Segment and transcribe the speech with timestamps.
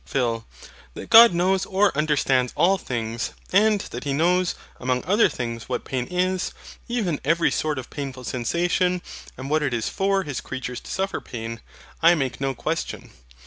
[0.03, 0.47] PHIL.
[0.95, 5.85] That God knows or understands all things, and that He knows, among other things, what
[5.85, 6.55] pain is,
[6.87, 9.03] even every sort of painful sensation,
[9.37, 11.59] and what it is for His creatures to suffer pain,
[12.01, 13.11] I make no question.